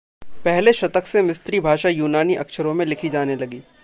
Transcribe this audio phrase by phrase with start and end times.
[0.45, 3.61] पहले शतक से मिस्री भाषा यूनानी अक्षरों में लिखी जाने लगी।